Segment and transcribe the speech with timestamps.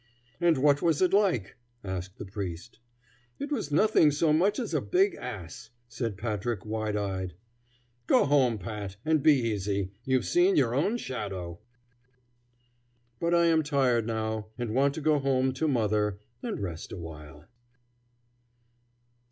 [0.39, 2.79] "And what was it like?" asked the priest.
[3.37, 7.35] "It was like nothing so much as a big ass," said Patrick, wide eyed.
[8.07, 8.95] "Go home, Pat!
[9.05, 9.91] and be easy.
[10.03, 11.59] You've seen your own shadow."
[13.19, 17.45] But I am tired now and want to go home to mother and rest awhile.